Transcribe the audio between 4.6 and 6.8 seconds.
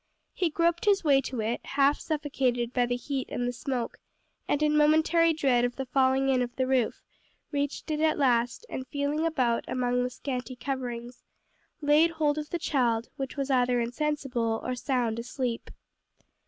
in momentary dread of the falling in of the